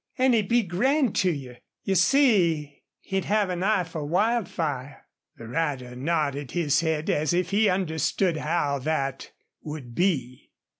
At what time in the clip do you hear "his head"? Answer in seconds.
6.53-7.07